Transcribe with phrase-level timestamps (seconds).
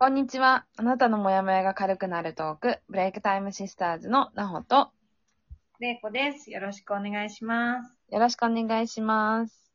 [0.00, 0.64] こんにちは。
[0.76, 4.92] あなたのモヤモヤが軽くなるトーク、ブレイクタイムシスターズのなほと、
[5.80, 6.52] れいこです。
[6.52, 7.96] よろしくお願いします。
[8.12, 9.72] よろしくお願いします。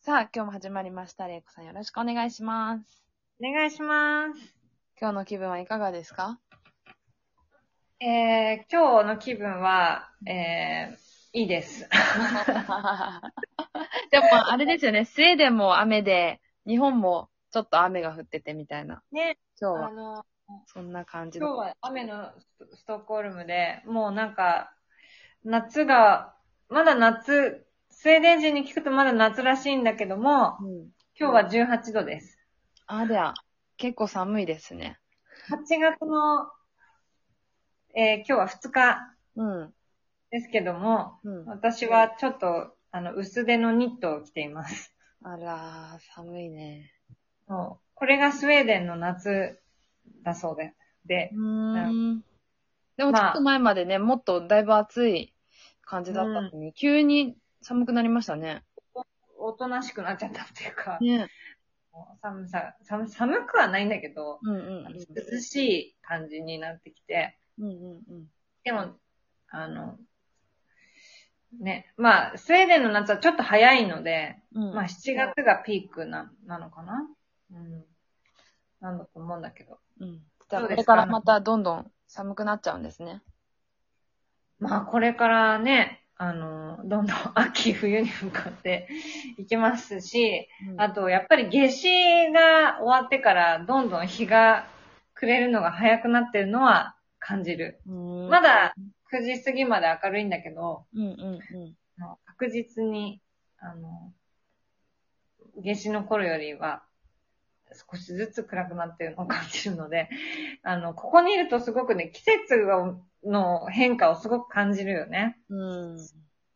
[0.00, 1.28] さあ、今日も始まりました。
[1.28, 3.04] れいこさんよろしくお願いします。
[3.40, 4.56] お願いします。
[5.00, 6.40] 今日の気分はいかがですか？
[8.00, 11.88] えー、今日の気分は、えー、いいです。
[14.10, 15.04] でも、あれですよね。
[15.04, 19.02] スウェーデンも雨で、日本もちょっと雨が降っててみたいな。
[19.12, 20.24] ね、今日はあの、
[20.66, 21.58] そんな感じ今日の。
[21.58, 24.72] は雨のストストックホルムで、もうなんか、
[25.44, 26.34] 夏が、
[26.68, 30.90] まだ夏、スウェーデン人に聞くとまだ夏らしいんだけども、うん。
[31.18, 32.38] 今日は18度です。
[32.86, 33.34] あ、では、
[33.76, 34.98] 結構寒いですね。
[35.50, 36.50] 8月の、
[37.94, 38.98] えー、今日は2日
[39.36, 39.74] うん。
[40.30, 41.44] ですけども、うん。
[41.46, 44.93] 私はちょっと、あの、薄手のニットを着ています。
[45.24, 46.92] あらー、寒いね。
[47.48, 49.58] もうこれがスウェーデンの夏
[50.22, 50.74] だそうで。
[51.06, 51.40] でう、ー
[52.12, 52.24] ん。
[52.98, 55.32] でもちょまあっと前までね、もっとだいぶ暑い
[55.82, 58.62] 感じだったのに、急に寒くなりましたね。
[59.38, 61.26] おとなしくなっちゃったっていうか、ね。
[62.20, 64.84] 寒さ、寒寒くはないんだけど、うんうん
[65.32, 67.64] 涼しい感じになってきて、うん。
[67.64, 68.26] うんうんうん。
[68.62, 68.96] でも、
[69.48, 69.96] あの、
[71.60, 74.74] ね、まあ、スウェーデンの夏はちょっと早いので、うん。
[74.74, 77.08] まあ、7月がピークな、なのかな？
[77.52, 77.84] うん。
[78.80, 79.78] なんだと思うんだけど。
[80.00, 80.20] うん。
[80.48, 83.22] じゃあ、これからまたどんどん寒くなっちゃうんですね。
[84.58, 88.88] まあ、これからね、あの、どんどん秋、冬に向かって
[89.36, 94.66] いきますし、うんあと、やっぱり夏至が終わってから、どんどん日が
[95.14, 97.80] 暮れるのが早くなってるのは感じる。
[97.86, 97.94] うん
[98.30, 98.74] まだ
[99.10, 101.74] 9時過ぎまで明るいんだけど、うんうんうん。
[102.26, 103.20] 確実に、
[103.58, 104.12] あの、
[105.56, 106.82] 夏至の頃よりは、
[107.90, 110.08] 少しずつ暗くなってるのを感じるので、
[110.62, 115.38] あの、ここにいるとすごくね、季節がの変化をすごく感じるよね。
[115.48, 115.98] うん。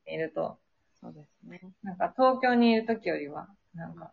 [0.06, 0.58] いると。
[1.00, 1.60] そうですね。
[1.82, 4.12] なんか東京にいる時よりは、なんか、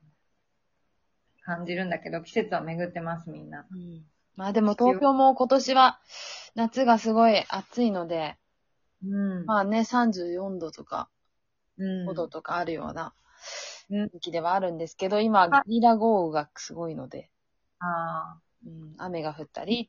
[1.41, 3.67] 感じるんだけど、季節は巡ってます、みんな。
[3.69, 4.05] うん。
[4.37, 5.99] まあでも東京も今年は
[6.55, 8.37] 夏がすごい暑いので、
[9.03, 9.07] う
[9.39, 9.45] ん。
[9.45, 11.09] まあね、34度とか
[11.77, 12.05] うん。
[12.05, 13.13] 5度とかあるような
[13.89, 14.11] うん。
[14.13, 17.29] 時期ではあるんですけど、今、ゲリラ豪雨がすごいので、
[17.79, 19.65] あうん、雨が降ったあ。
[19.65, 19.87] り、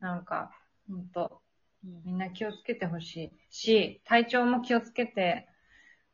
[0.00, 0.50] なんか、
[0.88, 1.42] ほんと、
[1.84, 2.02] うん。
[2.04, 5.48] みんな気をつけてほしいし、体調も気をつけて、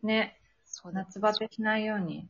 [0.02, 2.28] ね、そうだ夏バテしないように。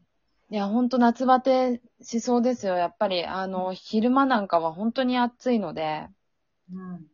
[0.50, 2.76] いや、ほんと夏バテしそうですよ。
[2.76, 6.09] やっぱり、あの、昼間なんかは本当に暑いので、
[6.72, 7.09] うん。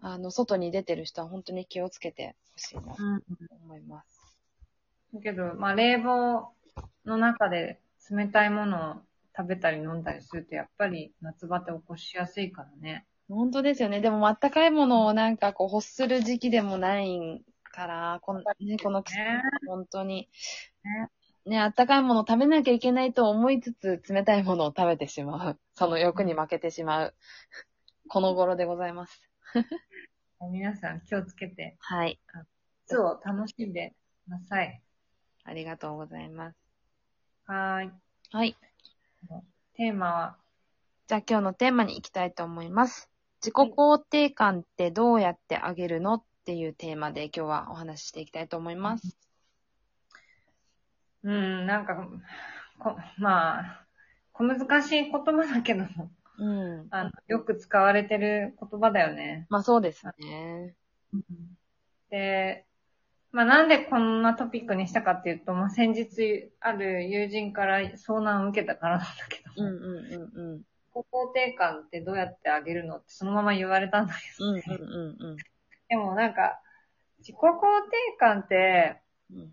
[0.00, 3.22] あの、外に出てる人は本当に気をつけてほしいなとうん。
[3.50, 4.38] 思います。
[5.14, 6.52] だけど、まあ、冷房
[7.04, 7.80] の中で
[8.10, 8.94] 冷たいものを
[9.36, 13.06] 食べたり飲んだりすると、やっぱり夏バテ起こしやすいからね。
[13.28, 14.00] 本当ですよね。
[14.00, 17.42] でも、あったかいものをなんかこう、欲する時期でもない
[17.72, 20.28] から、この、ね、この季節ね本当に、
[20.84, 21.08] ね、
[21.52, 25.60] あったかいものを食べなきゃいけないと思いつつ、冷たいものを食べてしまう。
[25.74, 27.14] その欲に負けてしまう。
[28.08, 29.30] この頃でございます。
[30.50, 32.18] 皆さん気をつけて、はい。
[32.86, 33.94] 夏を楽しんで
[34.26, 34.82] ください。
[35.44, 36.58] ありがとうございます。
[37.44, 37.92] はーい。
[38.30, 38.56] はい。
[39.74, 40.38] テーマは、
[41.06, 43.10] じゃあ今日のテーマに行きたいと思います。
[43.42, 46.14] 自己肯定感ってどうやって上げるの？
[46.14, 49.23] っていうテーマで今日はお話ししていきたいと思います。
[51.24, 52.06] うん、なんか、
[52.78, 53.86] こまあ、
[54.32, 56.86] 小難しい言葉だけども、うん。
[56.90, 59.46] あの、よく使われてる言葉だよね。
[59.48, 60.74] まあそうですね。
[62.10, 62.66] で、
[63.32, 70.56] まあなんでこんなトピックにしたかっていうと、まあ先日ある友人から遭難を受けたからなんだけど、うんうんうんうん。
[70.56, 75.36] 自己肯定感ってどうやって上げるのってそのまま言われたんだけど、うんうんうんうん。
[75.88, 76.60] でもなんか、
[77.18, 79.00] 自己肯定感って、
[79.32, 79.52] うん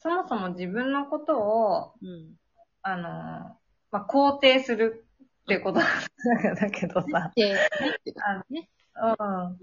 [0.00, 2.34] そもそも自分のことを、うん。
[2.82, 3.58] あの、ま
[3.92, 5.04] あ、肯定する
[5.44, 7.32] ってことだけどさ。
[7.36, 7.56] で、っ
[8.04, 8.68] てことあのね。
[8.96, 9.56] うん。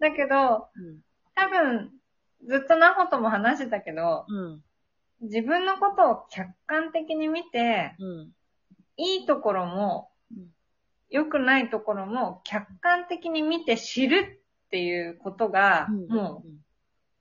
[0.00, 1.00] だけど、うん。
[1.34, 1.90] 多分、
[2.48, 4.62] ずっとなほとも話してたけど、うん。
[5.20, 8.32] 自分のことを客観的に見て、うん。
[8.96, 10.48] いいところもうん、
[11.10, 16.56] 良くないところも客観的に見て知るっていうことが、もう、うん。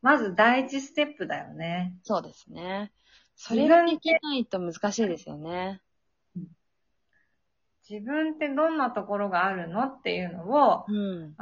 [0.01, 1.95] まず第一ステップだよね。
[2.03, 2.91] そうですね。
[3.35, 5.81] それができないと難しいですよね。
[7.89, 11.35] 自分ってどんなところがあるのっていうのを、うん。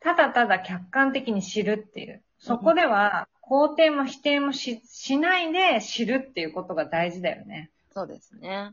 [0.00, 2.22] ただただ客観的に知るっていう。
[2.38, 7.70] そこでは肯定も否定もし、しないで知るっていうことが大事だよね。
[7.92, 8.72] そうですね。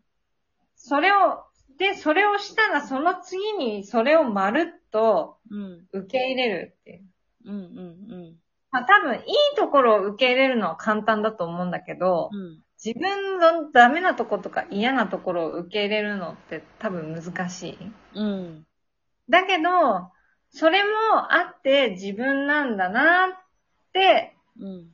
[0.75, 1.43] それを、
[1.77, 5.87] で、それをしたらその次にそれをまるっとうん。
[5.91, 6.99] 受け入れるっていう。
[6.99, 7.14] うん
[7.51, 8.35] うん
[8.71, 9.23] まあ多分いい
[9.55, 12.39] ところを受け入れるのは簡単だと思うんだけど、うん。
[12.39, 12.65] うん。
[12.83, 17.77] 自分のダメなとことか嫌なところを受け入れるのって多分難しい。
[18.15, 18.67] うん。
[19.29, 20.11] だけど、
[20.49, 20.89] それも
[21.33, 23.29] あって自分なんだなっ
[23.93, 24.91] てうん。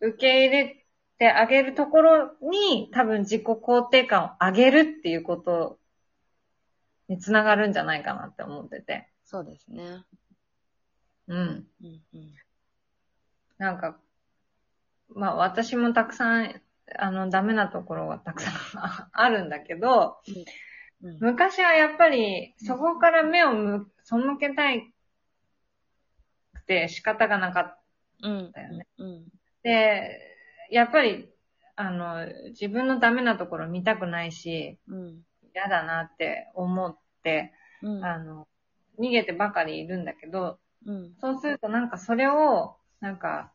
[0.00, 0.86] 受け入れ
[1.18, 5.78] てあげるところに多分自己肯定感を上げるっていうこと
[7.08, 9.08] につながるんじゃないかなって思ってて。
[9.24, 10.04] そうですね。
[11.28, 11.38] うん。
[11.38, 12.34] うんうん。
[13.58, 13.98] なんか、
[15.08, 16.62] まあ私もたくさん、
[16.98, 18.54] あの、ダメなところがたくさん
[19.12, 20.18] あるんだけど、
[21.02, 21.18] うん。
[21.20, 24.92] 昔はやっぱりそこから目をむ背けたい
[26.54, 27.80] くて仕方がなかっ
[28.22, 28.52] うん。
[28.52, 28.86] たよね。
[28.98, 29.24] うん。
[29.62, 30.18] で、
[30.70, 31.28] やっぱり、
[31.76, 35.22] あの、自分のダメなところ見たくないし、うん。
[35.54, 37.52] 嫌だなって思って、
[37.82, 38.04] うん。
[38.04, 38.48] あの、
[38.98, 41.14] 逃げてばかりいるんだけど、うん。
[41.20, 43.52] そうするとなんかそれを、なんか、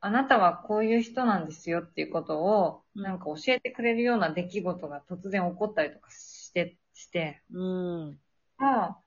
[0.00, 8.18] あなたはこういう人なんですよっていうことを、うんなんか教えてくれるような出来事が突然起こったりとかして、して、うん。
[8.58, 9.02] も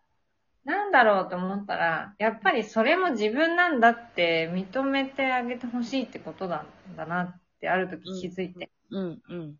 [0.66, 9.22] う、なんだろうと思ったら、やっぱりそれも自分なんだって認めてあげてほしいってことなんだなってある時気づいて、うん。
[9.30, 9.56] うん。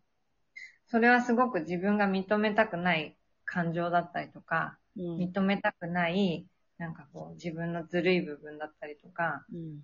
[0.88, 5.16] それはすごく自分が認めたくない感情だったりとか、うん。
[5.18, 6.46] 認めたくない、
[6.78, 9.80] なんかこう自分のずるい部分だったりとか、うん。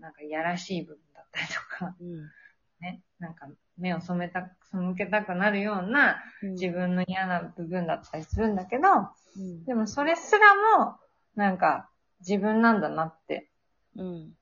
[0.00, 2.30] なんかいやらしい部分だったりとか、うん。
[2.80, 3.48] ね、なんか
[3.78, 8.82] 目を染めた、背けたくなるような自分の嫌な部分だったりするんだけど、
[9.38, 9.64] うん。
[9.64, 10.54] でもそれすら
[10.84, 10.96] も、
[11.34, 11.88] なんか
[12.20, 13.50] 自分なんだなって、
[13.96, 14.32] うん。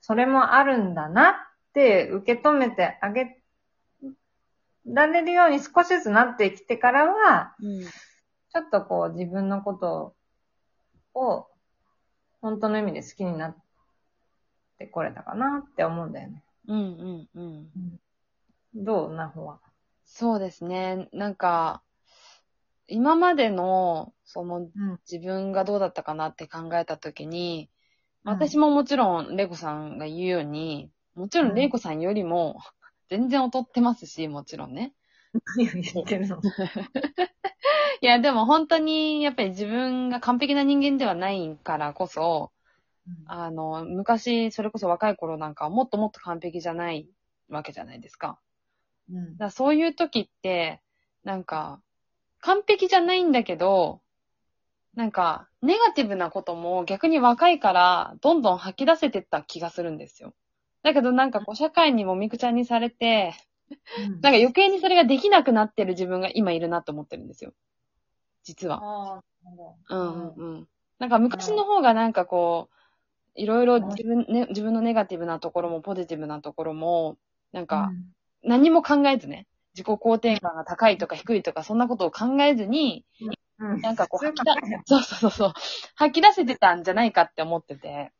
[0.00, 1.34] それもあるんだなっ
[1.72, 3.40] て受け止めてあげ
[4.86, 7.84] られるように少しずつなってきてからは、うん。
[7.84, 10.14] ちょっとこう自分のことを
[12.40, 13.56] 本当の意味で好きになっ
[14.78, 16.42] てこれたかなって思うんだよね。
[16.68, 16.78] うん。
[16.78, 17.28] うん。
[17.36, 17.70] うん。
[18.74, 19.14] どう？
[19.14, 19.60] なほは。
[20.04, 21.08] そうですね。
[21.12, 21.82] なんか、
[22.88, 25.00] 今までの、その、うん。
[25.10, 27.70] 自分がどうだったかなって考えたときに、
[28.24, 32.58] 私も、ももちろん、レイコさんが言うように、もちろんレイコさんよりも、
[33.08, 34.94] 全然劣ってますし、もちろんね。
[35.56, 36.40] 何を言ってるの？
[38.00, 42.52] いや、でも本当に、やっぱり自分が完璧な人間ではないからこそ、
[43.26, 47.08] あの、昔、それこそ若い頃なんかはもっともっと完璧じゃない
[47.48, 48.38] わけじゃないですか。
[49.10, 50.80] うんだそういう時って、
[51.24, 51.80] なんか、
[52.40, 54.00] 完璧じゃないんだけど、
[54.94, 60.34] なんか、ネガティブなことも逆に若いから、どんどん吐き出せてった気がするんですよ。
[60.82, 63.34] だけどなんかこう、社会にもみくちゃにされて、
[63.98, 67.52] うんなんか余計にそれができなくなってる自分が今いるなと思ってるんですよ。
[68.44, 69.22] 実は。
[69.90, 70.68] うんうんうん。
[70.98, 72.74] なんか昔の方がなんかこう、
[73.34, 77.16] いろいろ自分、ね、自分のネガティブなところもポジティブなところも、
[77.52, 77.90] なんか、
[78.42, 83.04] 何も考えずね、自己肯定感が高いとか低いとか、そんなことを考えずに、
[83.58, 84.50] うん、なんかこう吐き出、
[84.86, 85.52] そうそうそうそう、
[85.96, 88.12] 吐き出せてたんじゃないかって思ってて、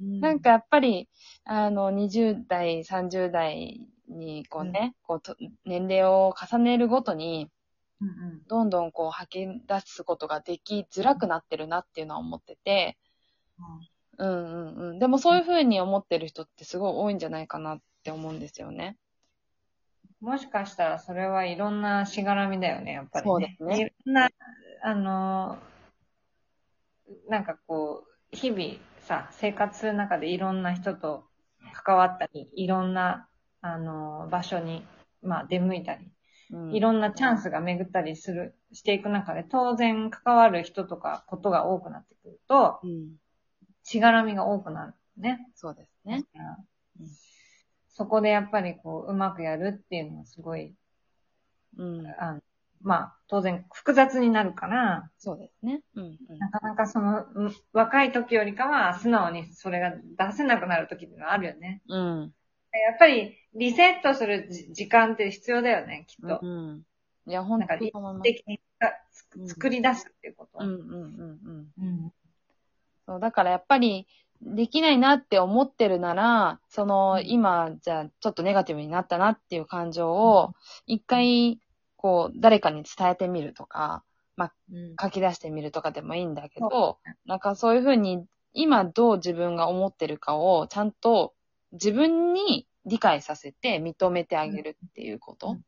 [0.00, 1.08] なんか、やっぱり、
[1.44, 7.50] あの、20代、30代に、こうね、こうと、年齢を重ねるごとに、
[8.00, 12.96] うんうんどんどんこう吐き出すことができづらくなってるなっていうのは思ってて、
[13.58, 13.84] うん
[14.18, 14.98] うんうん。
[14.98, 18.96] でもそういうふうに思ってる人ってすごい多いんじゃないかなって思うんですよね。
[20.20, 23.30] もしかしたらそれはいろんなしがらみだよね、やっぱり、ね。
[23.30, 24.28] そうですねいろんな、
[24.82, 31.24] あのー、なんかこう、日々さ、生活する中でいろんな人と
[31.72, 33.28] 関わったり、いろんな、
[33.60, 34.84] あのー場所に、
[35.22, 36.12] まあ出向いたり、うん、
[36.72, 43.16] いろんなチャンスが巡ったりする、していく中で、当然関わる人とかことが多くなってくると、うん。
[43.82, 45.50] しがらみが多くなるね。
[45.54, 46.24] そうですね。
[46.98, 47.06] うん
[47.90, 50.72] そこでやっぱりこう、うまくやるっていうのはすごい、
[51.76, 52.06] うん。
[52.20, 52.40] あの
[52.80, 55.82] まあ、当然複雑になるから、そうですね。
[55.96, 56.38] うんうん。
[56.38, 61.82] なかなかその、うん若い時よりかは素直にそれが出せなくなる時っていうのはあるよね。
[61.88, 62.32] うん。
[62.72, 66.38] やっぱりリセットするじ時間って必要だよね、きっと。
[66.42, 66.82] うん。
[67.26, 68.22] いや、本当にそう思います。
[68.22, 68.60] 的に
[69.48, 70.64] 作り出すっていうこと。
[70.64, 71.72] うんうんうんうん。
[71.78, 72.12] うん
[73.06, 74.06] そう、だからやっぱり、
[74.40, 80.52] できないなって思ってるなら、その、うん今、じゃあ、ちょっとネガティブになったなっていう感情を、
[80.86, 81.58] 一回、
[81.96, 84.04] こう、誰かに伝えてみるとか、
[84.70, 91.34] うん書き出してみるとかでもいいんだけど、なんかそういうふうに今どう自分が思ってるかをちゃんと
[91.72, 95.58] 自分に理解させて認めてあげるっていうこと。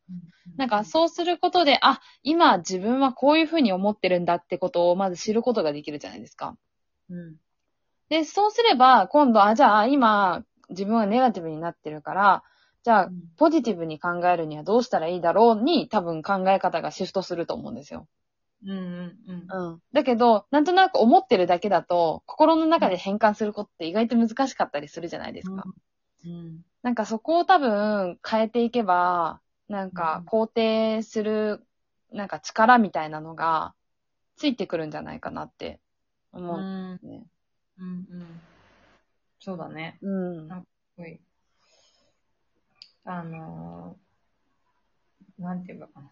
[0.56, 6.56] なんかそうすることで、あ、今自分はこういうふうに思ってるんだってことをまず知ることができるじゃないですか。
[7.08, 7.36] うん。
[8.08, 12.42] で、そうすれば、今度、あ、じゃあ今自分はネガティブになってるから、
[12.82, 18.08] じゃあポジティブに考えるにはどうしたらいいだろうに多分考え方がシフトすると思うんですよ。
[18.66, 18.76] うん。
[18.76, 19.16] うん。
[19.50, 19.80] うん。
[19.92, 25.64] だけど、なんとなく思ってるだけだと、心の中で変換することって意外と難しかったりするじゃないですか。
[26.24, 26.64] うん。
[26.82, 31.66] なんかそこを多分変えていけば、なんか肯定する、
[32.12, 33.74] なんか力みたいなのが
[34.36, 35.80] ついてくるんじゃないかなって
[36.32, 37.26] 思うんですね。
[37.78, 37.88] うん。
[37.88, 37.90] う
[38.24, 38.40] ん。
[39.38, 39.98] そうだね。
[40.02, 40.48] うん。
[40.48, 40.62] は
[41.06, 41.20] い。
[43.04, 46.10] あのー、なんていうのかな。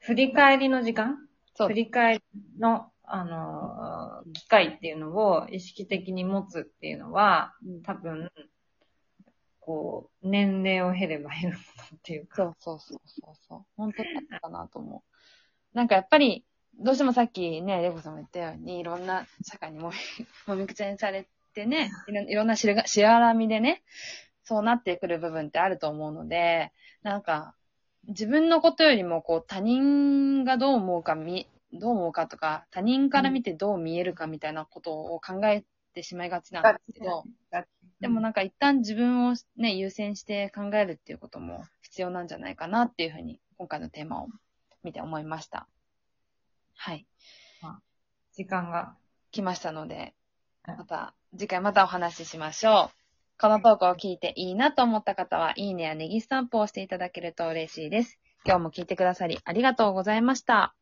[0.00, 1.28] 振り返りの時間？
[1.54, 1.74] そう振。
[1.74, 2.22] り返り
[2.58, 8.30] の、あのー、機会っていうのを意識的に持つっていうのは、うん多分、
[9.58, 12.36] こう、年齢を経れば減るっていうか。
[12.36, 13.60] そうそうそうそうそう。
[13.76, 15.76] 本当にそうかなと思う。
[15.76, 16.44] なんかやっぱり、
[16.78, 19.96] どうしてもさっきね、レコさんも言ったように、いろんな社会にもみ、
[20.46, 23.82] もみくちゃにされてね、いろいろんなしがしがらみでね、
[24.44, 27.54] そうなってくる部分ってあると思うので、なんか、
[28.08, 37.24] 自分のことよりも、こう、他人がどう思うか、み、どう思うかとか、他人から見てどう見えるかみたいなことを考えてしまいがちなんですけど、
[38.00, 44.28] でもなんか一旦自分をね、優先して考えるっていうことも必要なんじゃないかなっていうふうに、今回のテーマを
[44.82, 45.68] 見て思いました。
[46.74, 47.06] はい。
[48.32, 48.96] 時間が。
[49.30, 50.14] 来ましたので、
[50.62, 53.40] はいまた、次回またお話ししましょう。
[53.40, 58.18] このトークを聞いていいなと思った方は、いいねやネギスタンプを押していただけると嬉しいです。
[58.44, 60.74] 今日も聞いてくださりありがとうございました。